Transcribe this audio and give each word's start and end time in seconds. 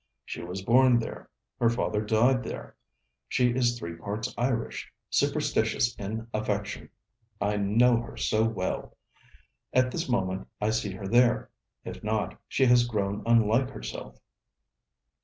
She 0.25 0.41
was 0.41 0.63
born 0.63 0.97
there. 0.97 1.29
Her 1.59 1.69
father 1.69 2.01
died 2.03 2.41
there. 2.41 2.75
She 3.27 3.51
is 3.51 3.77
three 3.77 3.93
parts 3.95 4.33
Irish 4.35 4.91
superstitious 5.11 5.93
in 5.95 6.25
affection. 6.33 6.89
I 7.39 7.57
know 7.57 7.97
her 7.97 8.17
so 8.17 8.43
well. 8.43 8.97
At 9.73 9.91
this 9.91 10.09
moment 10.09 10.47
I 10.59 10.71
see 10.71 10.93
her 10.93 11.07
there. 11.07 11.51
If 11.85 12.03
not, 12.03 12.35
she 12.47 12.65
has 12.65 12.87
grown 12.87 13.21
unlike 13.27 13.69
herself.' 13.69 14.17